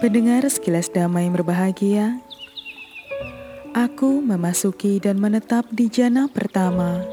[0.00, 2.24] Pendengar sekilas damai berbahagia,
[3.76, 7.04] aku memasuki dan menetap di jana pertama,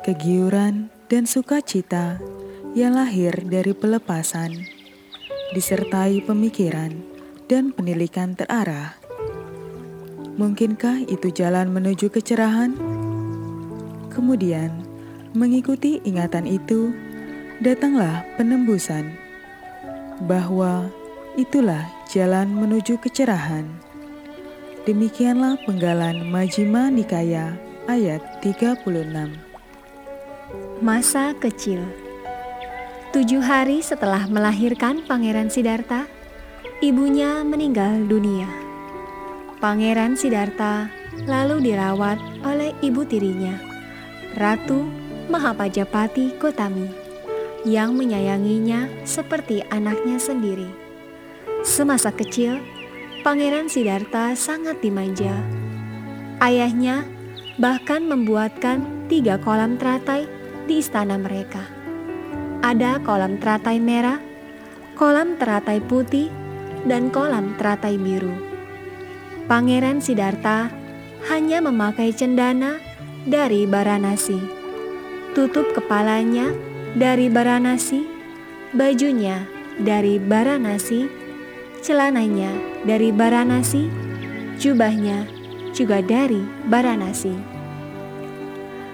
[0.00, 2.16] kegiuran dan sukacita
[2.72, 4.64] yang lahir dari pelepasan,
[5.52, 6.96] disertai pemikiran
[7.44, 8.96] dan penilikan terarah.
[10.40, 12.72] Mungkinkah itu jalan menuju kecerahan?
[14.08, 14.80] Kemudian,
[15.36, 16.88] mengikuti ingatan itu,
[17.60, 19.12] datanglah penembusan
[20.24, 20.88] bahwa
[21.36, 23.64] itulah jalan menuju kecerahan.
[24.84, 27.56] Demikianlah penggalan Majima Nikaya
[27.88, 28.82] ayat 36.
[30.82, 31.86] Masa kecil
[33.12, 36.08] Tujuh hari setelah melahirkan Pangeran Sidarta,
[36.80, 38.48] ibunya meninggal dunia.
[39.60, 40.88] Pangeran Sidarta
[41.28, 43.60] lalu dirawat oleh ibu tirinya,
[44.34, 44.88] Ratu
[45.28, 46.88] Mahapajapati Gotami,
[47.68, 50.81] yang menyayanginya seperti anaknya sendiri.
[51.62, 52.58] Semasa kecil,
[53.22, 55.30] Pangeran Sidarta sangat dimanja.
[56.42, 57.06] Ayahnya
[57.54, 60.26] bahkan membuatkan tiga kolam teratai
[60.66, 61.62] di istana mereka.
[62.66, 64.18] Ada kolam teratai merah,
[64.98, 66.34] kolam teratai putih,
[66.82, 68.34] dan kolam teratai biru.
[69.46, 70.66] Pangeran Sidarta
[71.30, 72.82] hanya memakai cendana
[73.22, 74.42] dari Baranasi,
[75.38, 76.50] tutup kepalanya
[76.98, 78.02] dari Baranasi,
[78.74, 79.46] bajunya
[79.78, 81.21] dari Baranasi,
[81.82, 82.54] celananya
[82.86, 83.90] dari Baranasi,
[84.56, 85.26] jubahnya
[85.74, 86.38] juga dari
[86.70, 87.34] Baranasi.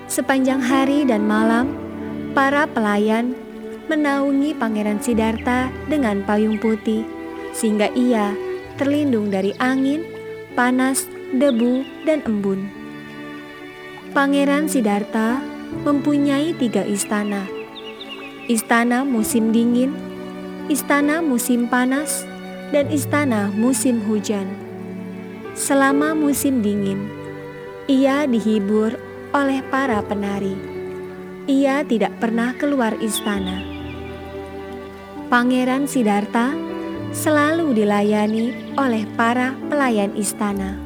[0.09, 1.77] Sepanjang hari dan malam,
[2.33, 3.37] para pelayan
[3.93, 7.05] menaungi Pangeran Sidarta dengan payung putih,
[7.53, 8.33] sehingga ia
[8.81, 10.09] terlindung dari angin,
[10.57, 11.05] panas,
[11.37, 12.73] debu, dan embun.
[14.17, 15.45] Pangeran Sidarta
[15.85, 17.45] mempunyai tiga istana:
[18.49, 19.93] istana musim dingin,
[20.73, 22.25] istana musim panas,
[22.73, 24.49] dan istana musim hujan.
[25.57, 27.11] Selama musim dingin,
[27.91, 28.95] ia dihibur
[29.33, 30.55] oleh para penari.
[31.49, 33.65] Ia tidak pernah keluar istana.
[35.33, 36.53] Pangeran Sidarta
[37.13, 40.77] selalu dilayani oleh para pelayan istana.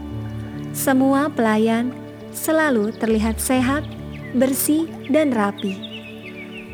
[0.73, 1.93] Semua pelayan
[2.33, 3.85] selalu terlihat sehat,
[4.33, 5.77] bersih, dan rapi.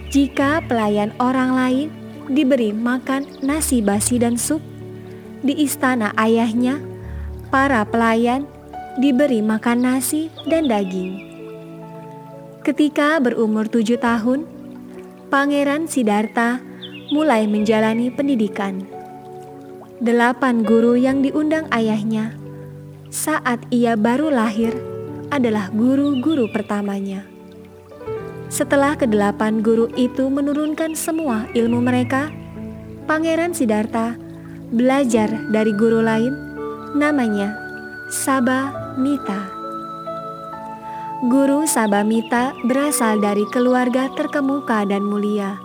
[0.08, 1.88] Jika pelayan orang lain
[2.30, 4.62] diberi makan nasi basi dan sup,
[5.42, 6.82] di istana ayahnya,
[7.48, 8.44] para pelayan
[8.98, 11.22] diberi makan nasi dan daging.
[12.66, 14.44] Ketika berumur tujuh tahun,
[15.28, 16.60] Pangeran Sidarta
[17.14, 18.84] mulai menjalani pendidikan.
[19.98, 22.36] Delapan guru yang diundang ayahnya
[23.08, 24.76] saat ia baru lahir
[25.32, 27.24] adalah guru-guru pertamanya.
[28.48, 32.32] Setelah kedelapan guru itu menurunkan semua ilmu mereka,
[33.04, 34.16] Pangeran Sidarta
[34.68, 36.36] belajar dari guru lain,
[36.92, 37.56] namanya
[38.12, 39.48] Sabah Mita.
[41.24, 45.56] Guru Sabah Mita berasal dari keluarga terkemuka dan mulia.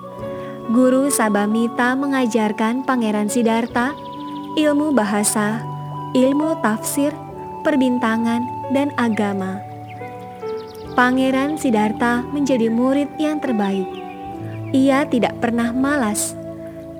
[0.71, 3.91] Guru Sabah Mita mengajarkan Pangeran Sidarta
[4.55, 5.59] ilmu bahasa,
[6.15, 7.11] ilmu tafsir,
[7.67, 9.59] perbintangan, dan agama.
[10.95, 13.89] Pangeran Sidarta menjadi murid yang terbaik.
[14.73, 16.37] Ia tidak pernah malas,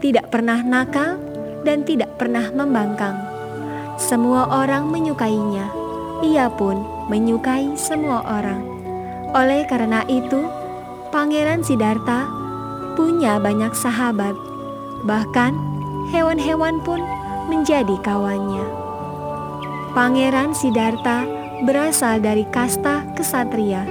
[0.04, 1.23] tidak pernah nakal,
[1.64, 3.16] dan tidak pernah membangkang.
[4.00, 5.68] Semua orang menyukainya,
[6.24, 8.64] ia pun menyukai semua orang.
[9.34, 10.46] Oleh karena itu,
[11.10, 12.26] Pangeran Sidarta
[12.94, 14.38] punya banyak sahabat,
[15.06, 15.58] bahkan
[16.14, 17.02] hewan-hewan pun
[17.50, 18.66] menjadi kawannya.
[19.94, 21.26] Pangeran Sidarta
[21.66, 23.86] berasal dari kasta kesatria,